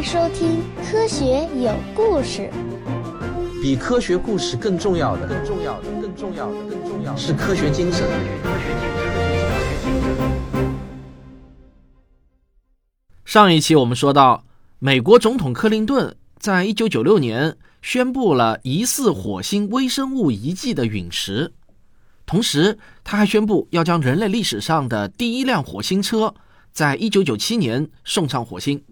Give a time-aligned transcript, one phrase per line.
[0.00, 2.50] 迎收听《科学有故事》。
[3.60, 8.08] 比科学故事更重要的，更重要的，更重要的，更重要的是科学精神。
[13.26, 14.42] 上一期我们说到，
[14.78, 21.52] 美国总统克林顿在一九九六年宣布了疑似火星微生物遗迹的陨石，
[22.24, 26.34] 同时他还宣布要将人类历史上的第一辆火星车
[26.72, 28.82] 在一九九七年送上火星。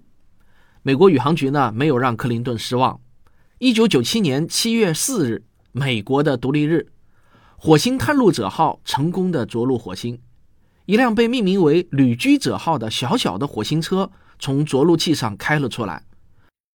[0.88, 2.98] 美国宇航局呢没有让克林顿失望。
[3.58, 6.90] 一九九七年七月四日，美国的独立日，
[7.58, 10.18] 火星探路者号成功的着陆火星，
[10.86, 14.10] 一辆被命名为旅居者号的小小的火星车。
[14.38, 16.04] 从着陆器上开了出来，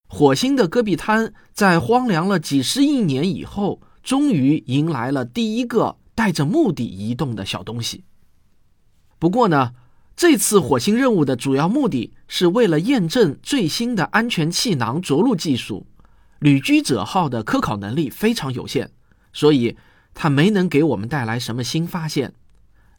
[0.10, 8.04] 火星的戈壁滩在荒凉了几十亿年以后，终于迎来了第一个带着目的移动的小东西。
[9.18, 9.72] 不过呢，
[10.22, 15.88] 这次火星任务的主要目的是为了验证最新的安全气囊着陆技术。
[16.38, 18.92] 旅居者号的科考能力非常有限，
[19.34, 19.76] 所以
[20.14, 22.34] 它没能给我们带来什么新发现。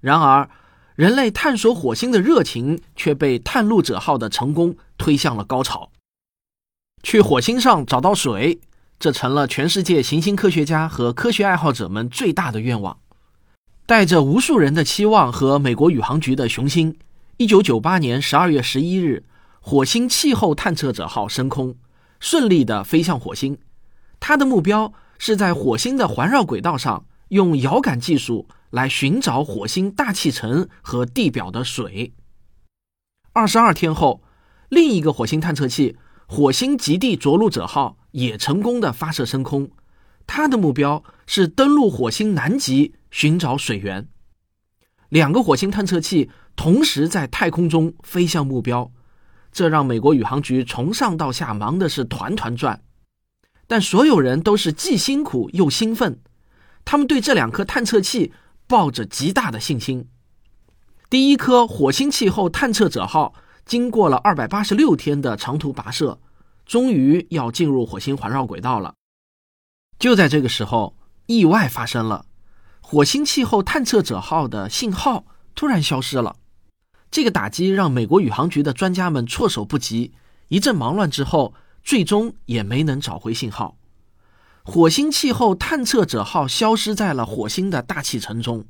[0.01, 0.51] 然而，
[0.97, 5.93] 人类探索火星的热情却被探路者号的成功推向了高潮。
[7.05, 8.59] 去火星上找到水，
[8.99, 12.99] 这成了全世界行星科学家和科学爱好者们最大的愿望。
[13.87, 16.97] 带着无数人的期望和美国宇航局的雄心
[17.39, 19.25] ，1998年12月11日，
[19.61, 21.77] 火星气候探测者号升空，
[22.19, 23.59] 顺利的飞向火星。
[24.21, 28.49] 它的目标是在火星的环绕轨道上用遥感技术。
[28.73, 32.15] 来寻找火星大气层和地表的水。
[33.35, 34.23] 二十二天后，
[34.71, 39.71] 另一个火星探测器“火星极地着陆者号”也成功的发射升空，
[40.27, 44.09] 它的目标是登陆火星南极寻找水源。
[45.11, 48.91] 两个火星探测器同时在太空中飞向目标，
[49.53, 52.83] 这让美国宇航局从上到下忙的是团团转，
[53.67, 56.21] 但所有人都是既辛苦又兴奋，
[56.85, 58.33] 他们对这两颗探测器。
[58.69, 60.09] 抱着极大的信心，
[61.11, 63.35] 第一颗火星气候探测者号
[63.67, 66.19] 经过了二百八十六天的长途跋涉，
[66.65, 68.95] 终于要进入火星环绕轨道了。
[69.99, 70.97] 就在这个时候，
[71.27, 72.25] 意外发生了，
[72.81, 76.37] 火星气候探测者号的信号突然消失了。
[77.13, 80.13] 这个打击让美国宇航局的专家们措手不及，
[80.49, 81.53] 一阵忙乱之后，
[81.85, 83.77] 最终也没能找回信号。
[84.63, 88.65] 火星气候探测者号消失在了火星的大气层中。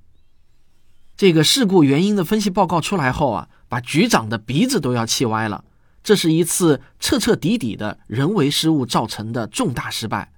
[1.17, 5.65] 这个事故原因的分析报告出来后啊，把局长的鼻子都要气歪了。
[6.03, 10.33] 这是一次彻彻底底的人为失误造成的重大失败。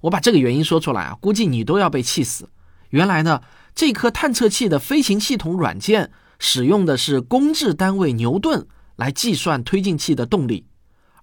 [0.00, 2.48] 我把这个原因说出来啊，估计你都要被气死。
[2.90, 3.42] 原来呢，
[3.76, 10.66] 这颗探测器的飞行系统软件使用的是公制单位牛顿来计算推进器的动力，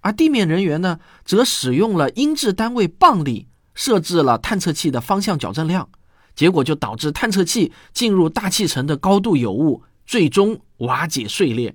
[0.01, 3.47] 而地面人员呢，则使用了英制单位磅力。
[3.73, 5.87] 设置了探测器的方向矫正量，
[6.35, 11.73] 结果就导致探测器进入大气层的高度有误，最终瓦解碎裂。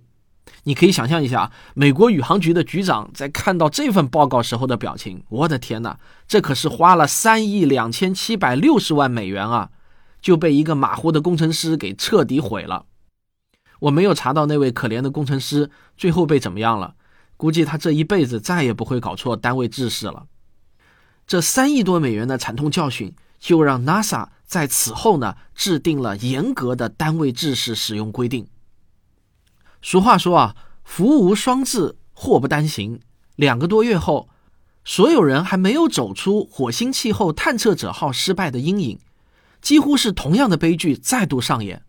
[0.64, 5.24] 你可以想象一下，美国宇航局的局长在看到这份报告时候的表情。
[5.30, 5.98] 我的天哪，
[6.28, 9.70] 这可是花了三亿两千七百六十万美元啊，
[10.20, 12.84] 就被一个马虎的工程师给彻底毁了。
[13.80, 16.94] 我没有查到那位可怜的工程师最后被怎么样了，
[17.36, 20.26] 估计他这一辈子再也不会搞错单位制式了。
[21.26, 28.46] 这三亿多美元的惨痛教训，就让 NASA 在此后呢制定了严格的单位制式使用规定。
[29.82, 33.00] 俗话说啊，福无双至，祸不单行。
[33.34, 34.28] 两个多月后，
[34.84, 38.98] 所有人还没有走出火星气候探测者号失败的阴影，
[39.60, 41.82] 几乎是同样的悲剧再度上演。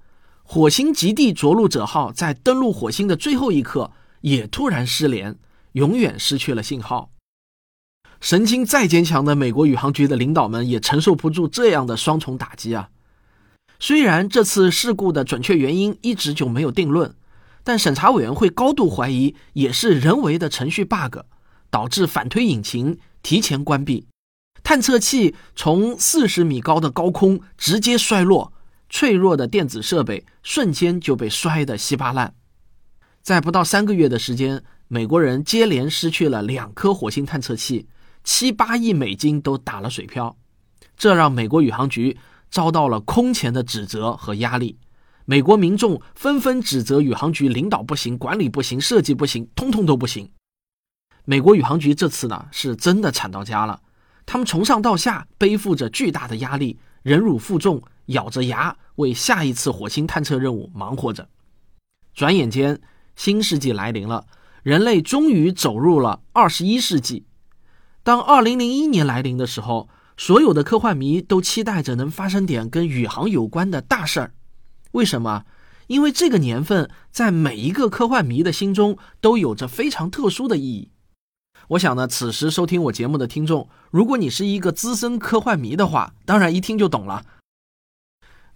[0.49, 3.91] 火星极地着陆者号在登陆火星的最后一刻，
[4.21, 5.37] 也突然失联，
[5.73, 7.11] 永远失去了信号。
[8.21, 12.89] 神经再坚强的美国宇航局的领导们也承受不住这样的双重打击啊！
[13.77, 17.13] 虽然这次事故的准确原因一直就没有定论，
[17.65, 21.17] 但审查委员会高度怀疑也是人为的程序 bug
[21.69, 24.07] 导致反推引擎提前关闭，
[24.63, 28.53] 探测器从四十米高的高空直接摔落，
[28.89, 32.33] 脆弱的电子设备瞬间就被摔得稀巴烂。
[33.21, 37.87] 在不到三个月的时间，美国人接连失去了两颗火星探测器。
[38.23, 40.35] 七八亿美金都打了水漂，
[40.97, 42.17] 这让美国宇航局
[42.49, 44.77] 遭到了空前的指责和压力。
[45.23, 50.29] 美国民众纷纷指责宇航局领导不行、管理不行、设计不行，通通都不行。
[51.23, 53.81] 美国宇航局这次呢，是真的惨到家了。
[54.25, 61.29] 他们从上到下背负着巨大的压力，忍辱负重，咬着牙为下一次火星探测任务忙活着。
[62.13, 62.81] 转眼间，
[63.15, 64.25] 新世纪来临了。
[64.63, 67.25] 人类终于走入了二十一世纪。
[68.03, 69.87] 当二零零一年来临的时候，
[70.17, 74.33] 所有的科幻迷都期待着能发生点跟宇航有关的大事儿。
[74.91, 75.45] 为什么？
[75.87, 80.91] 因为这个年份在每一个科幻迷的心中都有着非常特殊的意义。
[81.69, 87.25] 我想呢，此时收听我节目的听众，如果你是一个资深科幻迷的话，当然一听就懂了。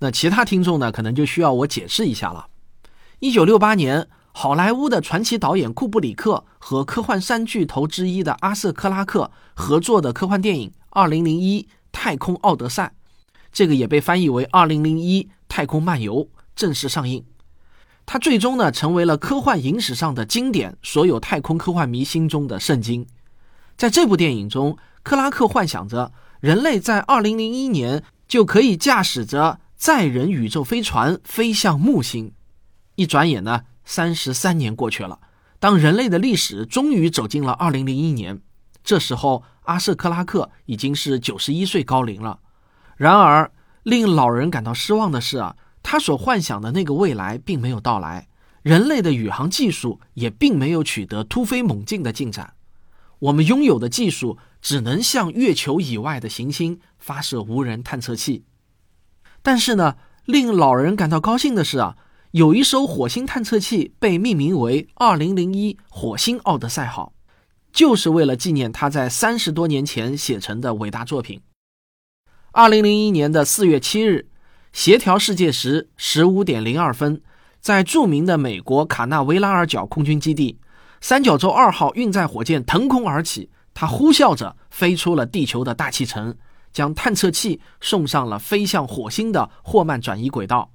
[0.04, 2.48] 那其他听众呢，可能就需要我解释一下了。
[3.20, 12.94] 一九六八年，好莱坞的传奇导演库布里克和科幻三巨头之一的阿瑟·克拉克合作的科幻电影《二零零一太空奥德赛》，
[13.52, 16.26] 这个也被翻译为《二零零一太空漫游》，
[16.56, 17.24] 正式上映。
[18.08, 23.06] 它最终呢，成为了科幻影史上的经典，所有太空科幻迷心中的圣经。
[23.78, 32.34] 在这部电影中，克拉克幻想着人类在二零零一年就可以驾驶着载人宇宙飞船飞向木星。
[32.98, 35.20] 一转眼呢，三十三年过去了，
[35.58, 38.44] 当人类的历史终于走进了二零零一年，
[38.84, 42.42] 这时候阿瑟·克拉克已经是九十一岁高龄了。
[42.96, 43.52] 然而，
[43.82, 45.58] 令老人感到失望的是啊。
[45.82, 48.28] 他所幻想的那个未来并没有到来，
[48.62, 52.54] 人类的宇航技术也并没有取得突飞猛进的进展。
[53.18, 58.46] 我们拥有的技术只能向月球以外的行星发射无人探测器。
[59.42, 59.96] 但是呢，
[60.26, 61.96] 令老人感到高兴的是啊，
[62.32, 67.14] 有一艘火星探测器被命名为“二零零一火星奥德赛号”，
[67.72, 71.42] 就是为了纪念他在三十多年前写成的伟大作品。
[72.52, 74.28] 二零零一年的四月七日。
[74.74, 77.22] 协调世界时十五点零二分，
[77.60, 80.60] 在著名的美国卡纳维拉尔角空军基地，
[81.02, 86.38] 三角洲二号运载火箭腾空而起，它呼啸着飞出了地球的大气层，
[86.72, 90.72] 将探测器送上了飞向火星的霍曼转移轨道。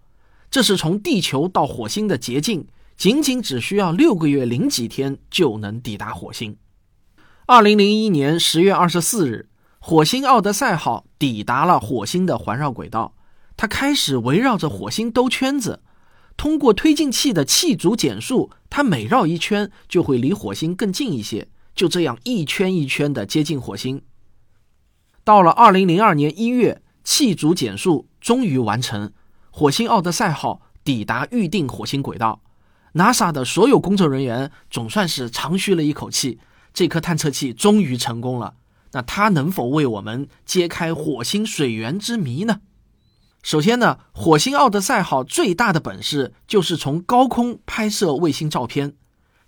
[0.50, 2.66] 这是从地球到火星的捷径，
[2.96, 6.56] 仅仅只需要六个月零几天就能抵达火星。
[7.46, 9.48] 二零零一年十月二十四日，
[9.78, 13.14] 火星奥德赛号抵达了火星的环绕轨道。
[13.56, 15.81] 它开始围绕着火星兜圈子，
[16.37, 24.02] 通过推进器的气阻减速，它每绕一圈就会离火星更近一些，就这样一圈一圈的接近火星。
[25.26, 29.12] 到了二零零二年一月，气阻减速终于完成，
[29.50, 32.40] 火星奥德赛号抵达预定火星轨道。
[32.94, 36.38] NASA 的所有工作人员总算是长吁了一口气，
[36.73, 38.55] 这颗探测器终于成功了。
[38.93, 42.61] 那它能否为我们揭开火星水源之谜呢？
[43.43, 48.94] 首先呢，火星奥德赛号最大的本事就是从高空拍摄卫星照片。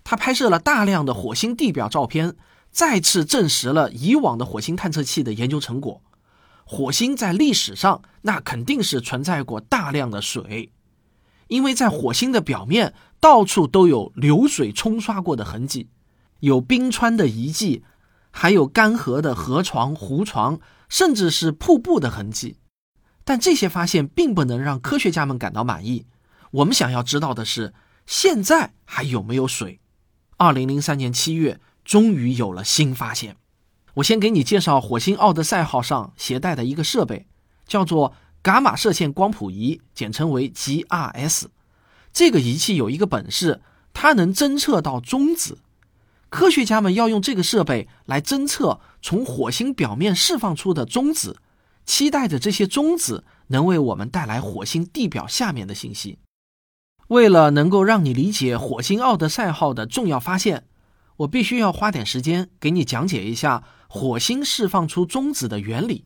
[0.03, 2.35] 它拍摄了大量的火星地表照片，
[2.71, 6.01] 再次证实了以往的火星探测器的研究成果。
[6.63, 10.71] 火星在历史上那肯定是存在过大量的水，
[11.47, 15.89] 因为在火星的表面到处都有流水冲刷过的痕迹，
[16.41, 17.83] 有冰川的遗迹，
[18.29, 22.57] 还有干涸的河床、湖床，甚至是瀑布的痕迹。
[23.23, 26.05] 但这些发现并不能让科学家们感到满意。
[26.51, 27.73] 我们想要知道的是，
[28.05, 29.79] 现在还有没有水？
[30.37, 31.59] 二零零三年七月，
[31.89, 33.35] 终于有了新发现。
[33.95, 37.25] 我先给你介绍火星奥德赛号上携带的一个设备，
[37.65, 38.13] 叫做
[38.43, 41.47] 伽马射线光谱仪，简称为 GRS。
[42.13, 45.57] 这个仪器有一个本事，它能侦测到中子。
[46.29, 51.37] 科学家们要用这个设备来侦测从火星表面释放出的中子。
[51.87, 56.19] 期待着这些中子能为我们带来火星地表下面的信息。
[57.07, 60.65] 为了能够让你理解火星奥德赛号的重要发现，
[61.19, 66.05] 我必须要花点时间给你讲解一下火星释放出中子的原理。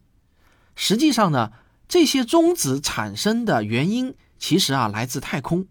[0.75, 1.51] 实际上呢，
[1.87, 5.67] 这些中子产生的原因其实啊来自太空。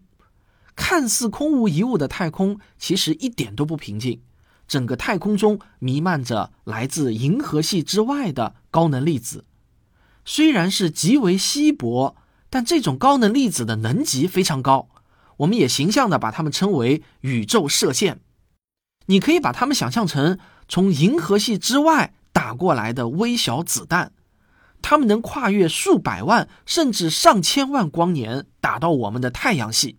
[0.75, 4.21] 看似空无一物的太空，其实一点都不平静。
[4.65, 9.43] 整个太空中弥漫着来自银河系之外的高能粒子。
[10.23, 12.15] 虽然是极为稀薄，
[12.49, 14.89] 但这种高能粒子的能级非常高。
[15.37, 18.21] 我们也形象的把它们称为宇宙射线。
[19.05, 24.11] 你可以把它们想象成从银河系之外打过来的微小子弹，
[24.81, 29.97] 它们能跨越数百万甚至上千万光年打到我们的太阳系。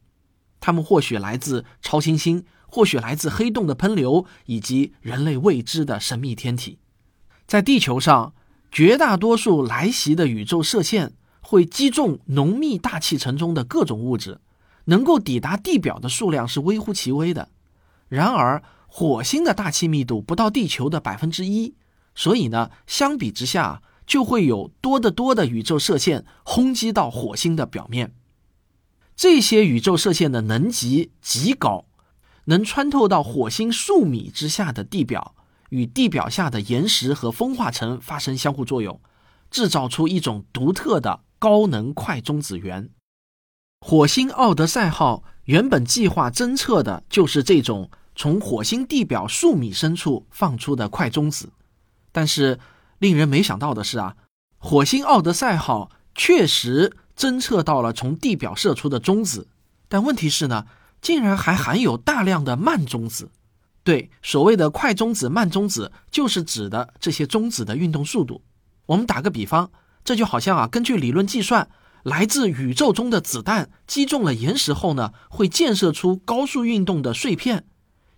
[0.61, 6.79] 它们或许来自超新星，或许来自黑洞的喷流，以及人类未知的神秘天体。
[7.47, 8.35] 在地球上。
[8.77, 14.41] 绝大多数来袭的宇宙射线会击中浓密大气层中的各种物质，
[14.87, 17.51] 能够抵达地表的数量是微乎其微的。
[18.09, 18.65] 然而，
[18.97, 21.75] 火星的大气密度不到地球的百分之一，
[22.15, 28.15] 所以呢，相比之下就会有多得多的宇宙射线轰击到火星的表面。
[29.17, 31.87] 这些宇宙射线的能级极高，
[32.45, 35.35] 能穿透到火星数米之下的地表，
[35.71, 39.01] 与地表下的岩石和风化层发生相互作用，
[39.51, 42.91] 制造出一种独特的高能快中子源。
[43.81, 51.53] 火星奥德赛号原本计划侦测的就是这种从火星地表数米深处放出的快中子，
[52.13, 52.59] 但是
[52.99, 54.17] 令人没想到的是啊，
[54.59, 59.49] 火星奥德赛号确实侦测到了从地表射出的中子，
[59.89, 60.67] 但问题是呢？
[61.01, 63.31] 竟然还含有大量的慢中子，
[63.83, 68.43] 对，所谓的快中子、慢中子，就是指的这些中子的运动速度。
[68.87, 69.71] 我们打个比方，
[70.03, 71.69] 这就好像啊，根据理论计算，
[72.05, 77.67] 来自宇宙中的子弹击中了岩石后呢，会溅射出高速运动的碎片。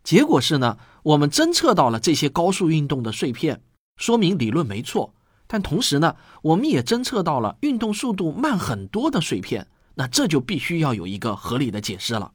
[0.06, 3.60] 结果是呢，我们侦测到了这些高速运动的碎片，
[3.96, 5.12] 说明理论没错。
[5.48, 9.66] 但同时呢，我们也侦测到了运动速度慢很多的碎片。
[9.96, 12.30] 那这就必须要有一个合理的解释了。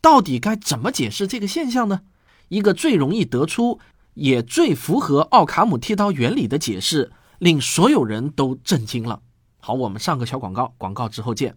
[0.00, 2.02] 到底该怎么解释这个现象呢？
[2.46, 3.80] 一个最容易得出，
[4.14, 9.22] 也最符合奥卡姆剃刀原理的解释，令所有人都震惊了。
[9.58, 11.56] 好，我们上个小广告，广告之后见。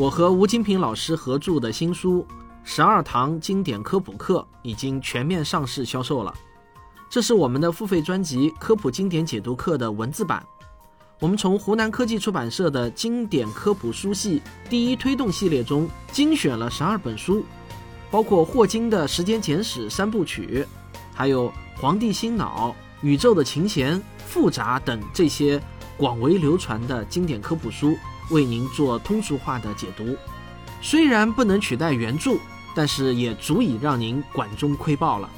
[0.00, 2.26] 我和吴金平老师合著的新书
[2.64, 6.32] 《十二堂经典科普课》已经全面上市销售了。
[7.10, 10.42] 这是我们的付费专辑《科普经典解读课》的文字版。
[11.18, 14.40] 我们从湖南科技出版社的经典科普书系
[14.70, 17.44] 第一推动系列中精选了十二本书，
[18.10, 20.66] 包括霍金的时间简史三部曲，
[21.12, 22.70] 还有《黄帝心脑》
[23.06, 25.60] 《宇宙的琴弦》《复杂》等这些
[25.98, 27.94] 广为流传的经典科普书，
[28.30, 30.16] 为您做通俗化的解读。
[30.80, 32.38] 虽然不能取代原著，
[32.74, 35.28] 但是也足以让您管中窥豹了。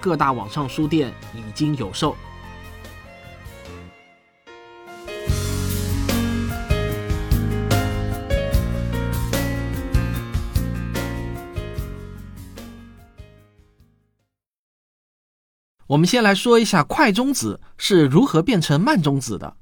[0.00, 2.16] 各大网上书店已经有售。
[15.88, 19.56] 我们先来说一下快中子是如何变成慢中子的。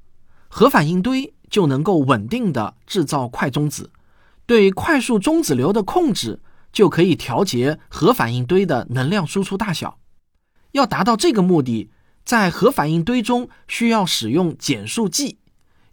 [0.47, 3.89] 核反应堆就能够稳定的制造快中子，
[4.45, 6.41] 对快速中子流的控制
[6.73, 9.97] 就可以调节核反应堆的能量输出大小。
[10.73, 11.89] 要达到这个目的，
[12.25, 15.37] 在核反应堆中需要使用减速剂。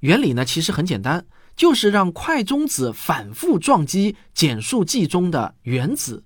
[0.00, 6.24] 原理呢，其实很简单，就是让快中子反复撞击减速剂中的原子，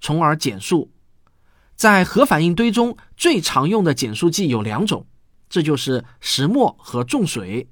[0.00, 0.90] 从而减速。
[1.76, 5.06] 在核反应堆中最常用的减速剂有两种，
[5.50, 7.68] 这就是石墨和重水。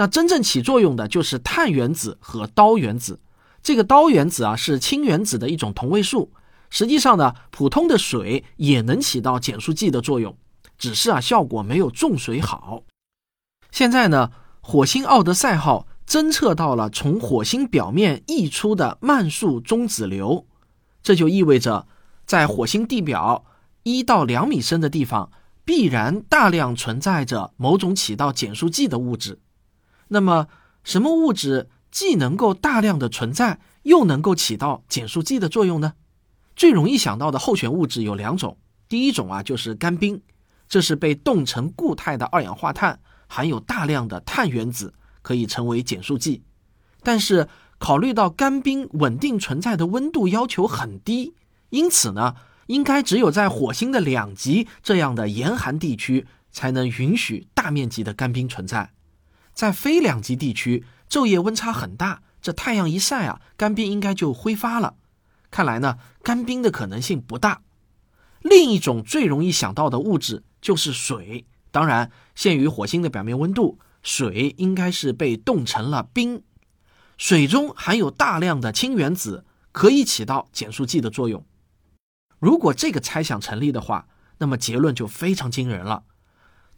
[0.00, 3.20] 那真正起作用的就是碳原子和氘原子。
[3.62, 6.32] 这个氘原子啊，是氢原子的一种同位素。
[6.70, 10.34] 实际上呢，普通的水也能起到减速剂的作用，
[10.78, 12.84] 只是啊效果没有重水好。
[13.70, 14.30] 现在呢，
[14.62, 20.46] 火星奥德赛号侦测到了从火星表面溢出的慢速中子流，
[21.02, 21.86] 这就意味着
[22.24, 23.44] 在火星地表
[23.82, 25.30] 一到两米深的地方，
[25.62, 29.40] 必然大量存在着某种起到减速剂的物质。
[30.12, 30.48] 那么，
[30.82, 35.94] 什么物质既能够大量的存在，又能够起到减速剂的作用呢？
[36.56, 40.20] 最容易想到的候选物质有两种，第一种啊就是干冰，
[40.68, 42.98] 这是被冻成固态的二氧化碳，
[43.28, 46.42] 含有大量的碳原子，可以成为减速剂。
[47.02, 47.48] 但是
[47.78, 51.34] 考虑到干冰稳定存在的温度要求很低，
[51.70, 52.34] 因此呢，
[52.66, 58.90] 应该只有在火星的两极这样的严寒地区才能允许大面积的干冰存在。
[59.60, 64.94] 在非两极地区，昼夜温差很大，这太阳一晒啊，干冰应该就挥发了。
[65.50, 67.60] 看来呢，干冰的可能性不大。
[68.40, 71.44] 另一种最容易想到的物质就是水。
[71.70, 76.42] 当然，限于火星的表面温度，水应该是被冻成了冰。
[77.18, 81.44] 水中含有大量的氢原子，可以起到减速剂的作用。
[82.38, 86.04] 如果这个猜想成立的话，那么结论就非常惊人了。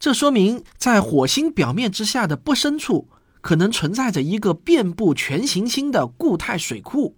[0.02, 3.09] 这说明，在火星表面之下的不深处，
[3.40, 7.14] 可能存在着一个遍布全行星的固态水库。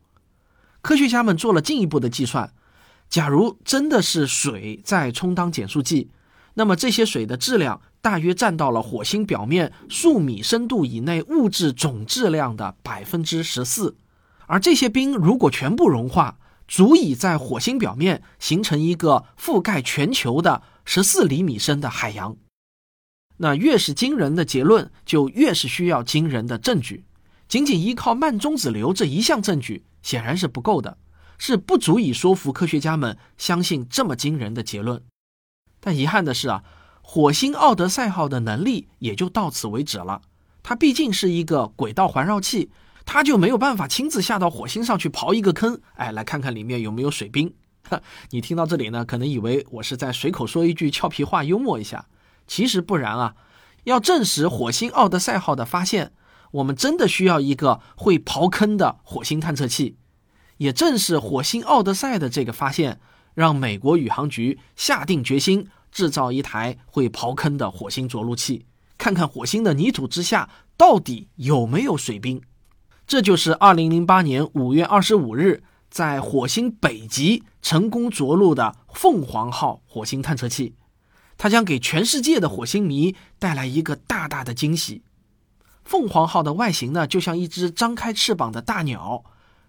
[0.83, 2.53] 科学家们做了进一步的计算，
[3.09, 6.11] 假如真的是水在充当减速剂，
[6.53, 13.97] 那么这些水的质量大约占到了火星表面数米深度以内物质总质量的百分之十四。
[14.45, 16.37] 而这些冰如果全部融化，
[16.69, 22.37] 足以在火星表面形成一个覆盖全球的十四厘米深的海洋。
[23.39, 27.05] 那越是惊人的结论，就越是需要惊人的证据。
[27.49, 29.85] 仅仅依靠慢中子流这一项证据。
[30.05, 30.99] 显然是不够的，
[31.39, 35.03] 是不足以说服科学家们相信这么惊人的结论。
[35.81, 36.63] 但遗憾的是啊，
[37.01, 40.21] 火星奥德赛号的能力也就到此为止了。
[40.63, 42.71] 它毕竟是一个轨道环绕器，
[43.07, 47.55] 它就没有办法亲自下到火星上去刨一个坑，哎，来看看里面有没有水冰。
[48.29, 52.05] 你听到这里呢，可能以为我是在随口说一句俏皮话，幽默一下。
[52.47, 53.35] 其实不然啊，
[53.85, 56.13] 要证实火星奥德赛号的发现，
[56.53, 59.97] 我们真的需要一个会刨坑的火星探测器。
[60.59, 63.01] 也正是火星奥德赛的这个发现，
[63.35, 72.41] 让美国宇航局下定决心制造一台会刨坑的火星着陆器，看看火星的泥土之下到底有没有水冰。
[73.07, 80.75] 这就是2008年5月25日在火星北极成功着陆的凤凰号火星探测器，
[81.37, 85.03] 它将给全世界的火星迷带来一个大大的惊喜。
[85.85, 89.25] 凤凰号的外形呢，就像一只张开翅膀的大鸟。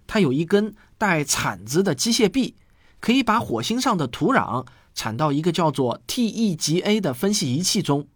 [0.07, 2.55] 它有一根带铲子的机械臂，
[2.99, 8.07] 可以把火星上的土壤铲到一个叫做 TEGA 的分析仪器中。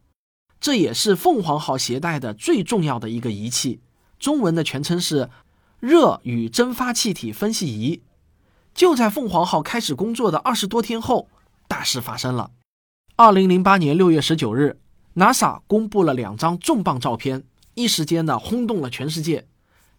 [0.62, 3.82] 这也是凤凰号携带的最重要的一个仪器，
[4.20, 5.30] 中文的全称是
[5.80, 8.02] 热与蒸发气体分析仪。
[8.74, 11.28] 就在凤凰号开始工作的二十多天后，
[11.68, 12.52] 大事发生了。
[13.20, 14.80] 二零零八年六月十九日
[15.16, 19.46] ，NASA 公布了两张重磅照片，一时间呢轰动了全世界。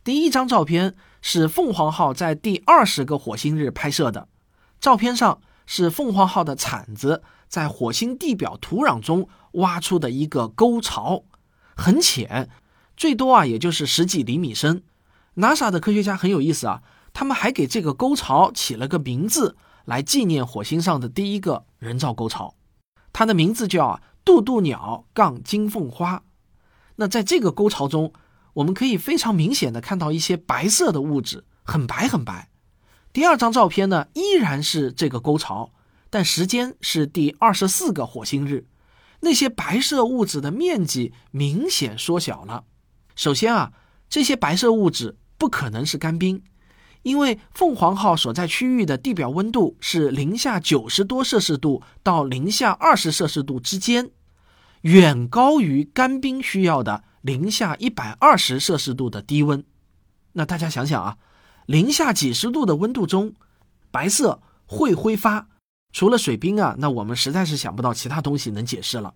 [0.03, 4.27] 第一张照片是凤凰号在第二十个火星日拍摄的，
[4.81, 11.25] 照片上是凤凰号的铲子在火星地表土壤中挖出的一个沟槽，
[11.77, 12.49] 很浅，
[12.97, 14.83] 最多啊也就是十几厘米深。
[15.37, 22.55] NASA 的科学家很有意思啊，他们还给这个沟槽起了个名字，来纪念火星上的第一个人造沟槽，
[23.13, 26.23] 它的名字叫“渡渡鸟杠金凤花”。
[26.97, 28.13] 那在这个沟槽中。
[28.55, 32.51] 我们可以非常明显的看到一些白色的物质，很白很白。
[33.13, 35.71] 第二张照片呢，依然是这个沟槽，
[36.11, 38.67] 但时间是第二十四个火星日，
[39.21, 42.65] 那些白色物质的面积明显缩小了。
[43.15, 43.73] 首先啊，
[44.09, 46.43] 这些白色物质不可能是干冰，
[47.03, 54.11] 因为凤凰号所在区域的地表温度是零下九十多摄氏度到零下二十摄氏度之间，
[54.83, 57.05] 远高于干冰需要的。
[57.23, 59.63] 零下一百二十摄氏度的低温，
[60.33, 61.19] 那大家想想啊，
[61.67, 63.35] 零下几十度的温度中，
[63.91, 65.49] 白色会挥发，
[65.93, 69.13] 除了水冰啊，那我们实在是想不到其他东西能解释了。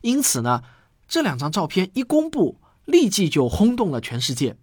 [0.00, 0.64] 因此呢，
[1.06, 4.56] 这两张照片一公布，立即就轰动了全世界。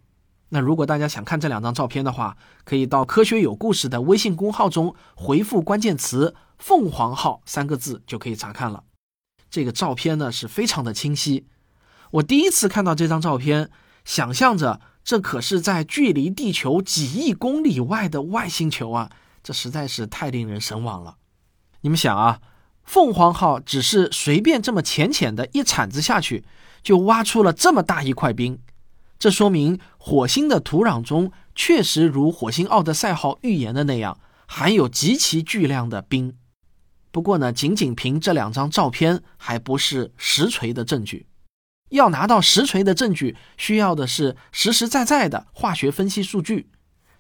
[0.50, 8.84] 那如果大家想看这两张照片的话，可以到“科学有故事”的微信公号中回复关键词“凤凰号”三个字，就可以查看了。
[9.50, 11.48] 这个照片呢是非常的清晰。
[12.12, 13.70] 我第一次看到这张照片，
[14.04, 19.12] 想象着这可是在距离地球几亿公里外的外星球啊！
[19.44, 21.18] 这实在是太令人神往了。
[21.82, 22.40] 你们想啊，
[22.84, 26.46] 凤凰号只是随便这么浅浅的一铲子下去，
[26.82, 28.60] 就挖出了这么大一块冰，
[29.26, 36.38] 这说明火星的土壤中确实如火星奥德赛号预言的那样，含有极其巨量的冰。
[37.10, 41.26] 不过呢，仅仅凭这两张照片还不是实锤的证据。
[41.90, 46.70] 要拿到实锤的证据，需要的是实实在在的化学分析数据。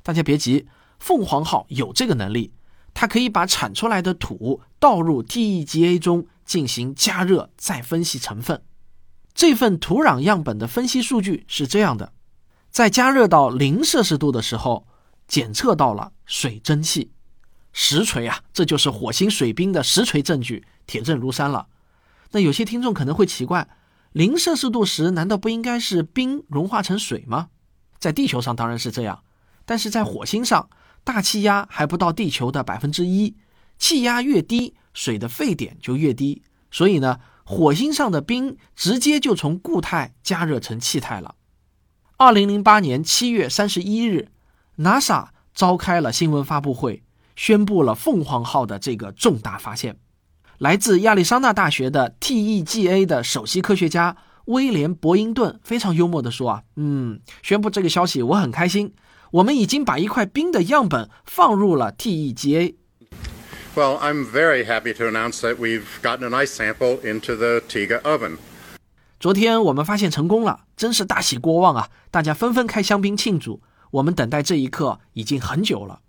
[0.03, 0.67] 大家别急，
[0.99, 2.53] 凤凰号有这个能力，
[2.93, 8.61] 它可以把产出来的土倒入 TEGA 中进行加热，再分析成分。
[9.35, 12.13] 这份土壤样本的分析数据是这样的：
[12.71, 14.87] 在加热到零摄氏度的时候，
[15.27, 17.11] 检测到了水蒸气。
[17.73, 21.67] 实锤啊，这就是火星水冰的实锤证据，铁证如山了。
[22.31, 23.67] 那有些听众可能会奇怪。
[24.13, 27.49] 零摄氏度时，难道不应该是冰融化成水吗？
[27.99, 29.21] 在地球上当然是这样，
[29.65, 30.69] 但是在火星上，
[31.03, 33.35] 大气压还不到地球的百分之一，
[33.77, 41.35] 气压越低，水的沸点就越低，所以呢，火星上的冰直接就从固态加热成气态了。
[42.17, 44.29] 二零零八年七月三十一日
[44.79, 47.03] ，NASA 召开了新闻发布会，
[47.35, 49.99] 宣布了凤凰号的这个重大发现。
[50.57, 58.95] 来自亚利桑那大学的 TEGA 的首席科学家威廉·伯因顿非常幽默地说：“啊，嗯，宣布这个消息我很开心。
[59.31, 62.75] 我们已经把一块冰的样本放入了 TEGA。”
[63.74, 68.00] Well, I'm very happy to announce that we've gotten an ice sample into the TIGA
[68.02, 68.38] oven.
[69.18, 71.88] 昨天我们发现成功了，真是大喜过望啊！
[72.10, 73.60] 大家纷纷开香槟庆祝。
[73.90, 76.00] 我们等待这一刻已经很久了。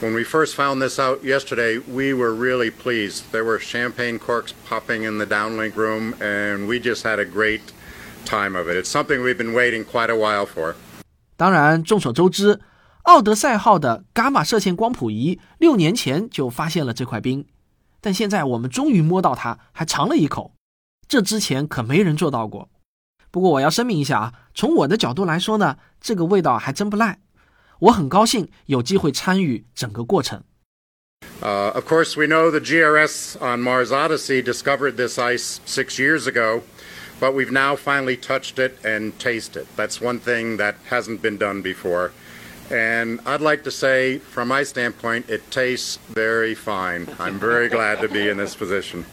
[0.00, 3.22] When we first found this out yesterday, we were really pleased.
[3.30, 7.60] There were champagne corks popping in the downlink room, and we just had a great
[8.24, 8.76] time of it.
[8.76, 10.74] It's something we've been waiting quite a while for.
[11.36, 12.58] 当然，众所周知，
[13.07, 17.45] 奥德赛号的伽马射线光谱仪六年前就发现了这块冰，
[18.01, 20.51] 但现在我们终于摸到它，还尝了一口。
[21.07, 22.69] 这之前可没人做到过。
[23.31, 27.19] 不过我要声明一下啊，从我的角度来说呢，这个味道还真不赖。
[27.79, 30.43] 我很高兴有机会参与整个过程。
[31.41, 36.63] Uh, of course, we know the GRS on Mars Odyssey discovered this ice six years ago,
[37.21, 39.67] but we've now finally touched it and tasted it.
[39.77, 42.11] That's one thing that hasn't been done before.
[42.69, 47.07] And I'd like to say, from my standpoint, it tastes very fine.
[47.17, 49.03] I'm very glad to be in this position.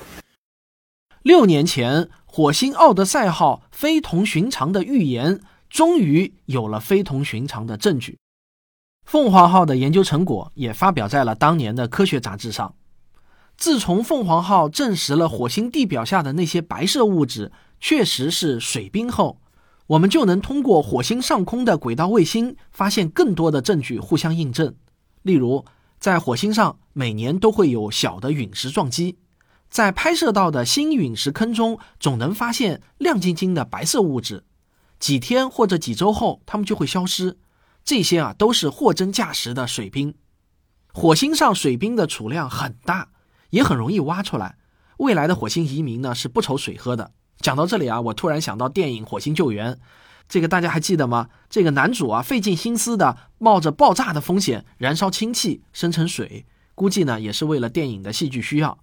[1.23, 5.40] 六年前，火星奥德赛号非同寻常的预言
[5.71, 8.19] 终于有了非同寻常的证据。
[9.05, 12.75] 凤凰号的研究成果也发表在了当年的科学杂志上。
[13.57, 19.40] 自从凤凰号证实了火星地表下的那些白色物质确实是水冰后，
[19.87, 24.75] 我们就能通过火星上空的轨道卫星发现更多的证据互相印证。
[25.23, 25.64] 例如，
[25.99, 29.18] 在火星上每年都会有小的陨石撞击，
[29.68, 34.44] 在拍摄到的新陨石坑中总能发现亮晶晶的白色物质，
[34.99, 37.38] 几天或者几周后它们就会消失。
[37.85, 40.14] 这些啊都是货真价实的水冰。
[40.94, 43.11] 火星上水冰的储量很大，
[43.51, 44.57] 也很容易挖出来。
[44.99, 47.12] 未来的火星移民呢是不愁水喝的。
[47.40, 49.73] 讲到这里啊，我突然想到电影《火星救援》，
[50.29, 51.29] 这个大家还记得吗？
[51.51, 58.79] 这个男主啊费尽心思的冒着爆炸的风险燃烧氢气生成水，估计呢也是为了电影的戏剧需要。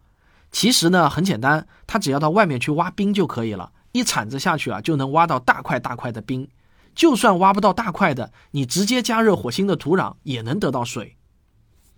[0.52, 6.48] 其实呢很简单，他只要到外面去挖冰就可以了，一铲子下去啊就能挖到大块大块的冰。
[6.94, 11.16] 就算挖不到大块的，你直接加热火星的土壤也能得到水。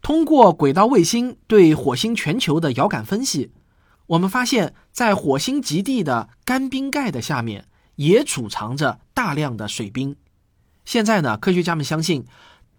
[0.04, 3.52] 通过轨道卫星对火星全球的遥感分析，
[4.08, 10.16] 我们发现，在火星极地的干冰盖的下面也储藏着大量的水冰。
[10.86, 12.26] 现在呢，科学家们相信，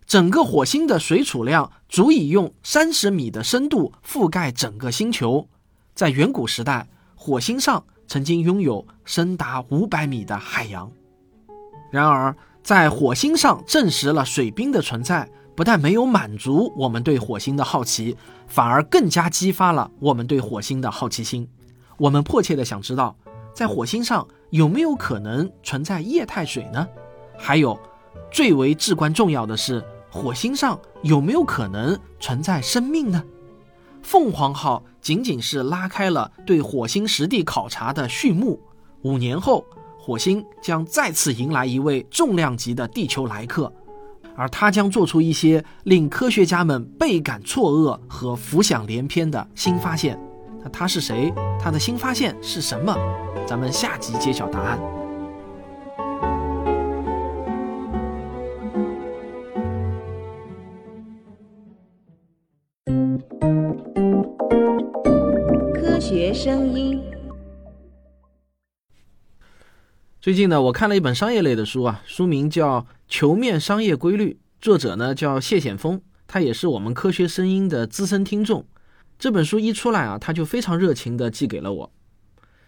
[0.06, 5.48] 整个火星的水储量足以用三十米的深度覆盖整个星球。
[5.94, 10.92] 在远古时代，火星上曾经拥有深达五百米的海洋。
[11.90, 21.48] 然而，在火星上证实了水冰的存在，不但没有满足我们对火星的好奇，反而更加激发了我们对火星的好奇心。
[21.96, 23.16] 我们迫切的想知道，
[23.52, 26.86] 在火星上有没有可能存在液态水呢？
[27.38, 27.78] 还有，
[28.30, 33.22] 最为至关重要的是，火星上有没有可能存在生命呢？
[34.02, 38.60] 凤凰号仅仅是拉开了对火星实地考察的序幕，
[39.02, 39.64] 五年后。
[39.96, 43.72] 火星将再次迎来一位重量级的地球来客，
[44.36, 50.18] 而他将做出一些令科学家们倍感错愕和浮想联翩的新发现。
[50.62, 51.32] 那他是谁？
[51.60, 52.96] 他的新发现是什么？
[53.46, 54.78] 咱们下集揭晓答案。
[65.74, 67.13] 科学声音。
[70.24, 78.66] 最近呢，我看了一本商业类的书啊，书名叫《球面商业规律》，作者呢叫谢显峰，他也是我们科学声音的资深听众。
[79.18, 81.92] 这本书一出来啊，他就非常热情地寄给了我。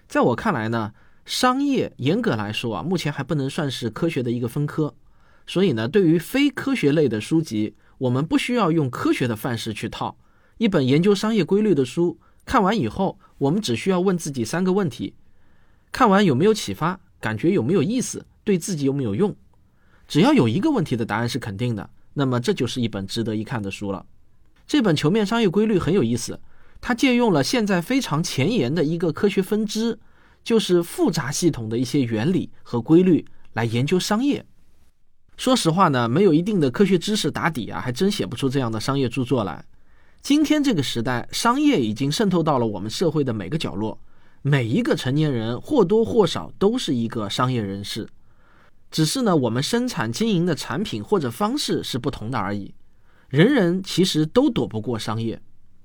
[0.06, 0.92] 在我看来呢，
[1.24, 4.94] 商业严格来说啊，目前还不能算是科学的一个分科，
[5.46, 10.18] 所以呢，对于非科学类的书籍，我们不需要用科学的范式去套。
[10.58, 15.14] 一本研究商业规律的书，看完以后，我们只需要问自己三个问题：
[15.90, 17.00] 看完有没有启发？
[17.20, 18.24] 感觉有没有意思？
[18.44, 19.34] 对自己有没有用？
[20.06, 24.06] 只要有一个问题的答案是肯定的，那么这就是一本值得一看的书了。
[24.66, 26.38] 这本《球面商业规律》很有意思，
[26.80, 29.98] 它借用了现在非常前沿的一个科学分支，
[30.44, 34.44] 就是复杂系统的一些原理和规律来研究商业。
[35.36, 39.64] 说实话呢，没有一定的科学知识打底啊，还真写不出这样的商业著作来。
[40.22, 43.98] 今天这个时代，商业已经渗透到了我们社会的每个角落。
[44.48, 48.06] 每一个成年人或多或少都是一个商业人士，
[48.92, 52.72] 只是呢，我们生产经营的产品或者方式是不同的而已。
[53.28, 55.42] 人人其实都躲不过商业，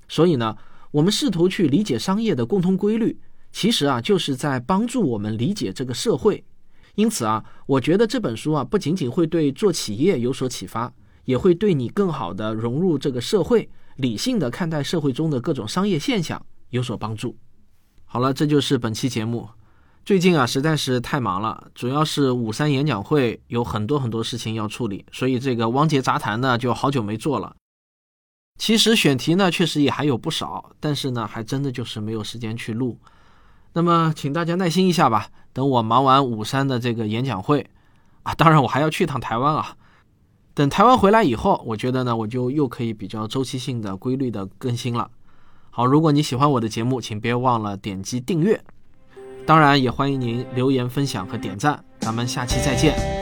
[0.07, 0.55] 所以呢，
[0.91, 3.19] 我们试图去理解商业的共通规律，
[3.51, 6.43] 其实啊，就是在帮助我们理解这个社会。
[6.93, 10.93] 因此啊，我觉得这本书啊，不仅仅会对做企业有所启发，
[11.25, 17.35] 也会对你更好的融入这个社会，理性的看待社会中的各种商业现象有所帮助。
[18.13, 19.47] 好了，这就是本期节目。
[20.03, 27.55] 最近啊，实在是太忙了，主要是五三演讲会有很多很多事情要处理，所以这个汪杰杂谈呢就好久没做了。
[28.59, 32.99] 其实选题呢确实也还有不少，但是呢还真的就是没有时间去录。
[33.71, 37.65] 那么请大家耐心一下吧，等我忙完五三的这个演讲会
[38.23, 39.77] 啊，当然我还要去趟台湾啊。
[40.53, 45.09] 等台湾回来以后，我觉得呢我就又可以比较周期性的、规律的更新了。
[45.71, 48.61] 好，如果你喜欢我的节目，请别忘了点击订阅。
[49.45, 51.83] 当然，也欢迎您留言分享和点赞。
[52.01, 53.20] 咱们下期再见。